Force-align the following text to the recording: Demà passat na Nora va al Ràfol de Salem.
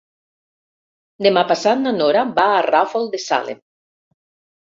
Demà 1.25 1.43
passat 1.51 1.83
na 1.83 1.93
Nora 1.97 2.23
va 2.39 2.45
al 2.53 2.65
Ràfol 2.69 3.05
de 3.11 3.19
Salem. 3.27 3.59